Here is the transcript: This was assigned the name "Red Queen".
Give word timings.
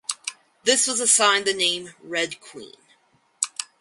This 0.63 0.87
was 0.87 0.99
assigned 0.99 1.45
the 1.45 1.53
name 1.53 1.93
"Red 2.01 2.39
Queen". 2.41 2.73